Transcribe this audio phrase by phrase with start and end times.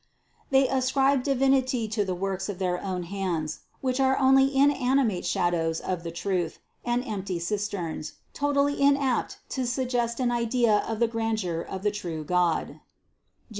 [0.49, 5.79] They ascribe Divinity to the works of their own hands, which are only inanimate shadows
[5.79, 11.61] of the truth and empty cisterns, totally inapt to suggest an idea of the grandeur
[11.61, 12.81] of the true God (Jer.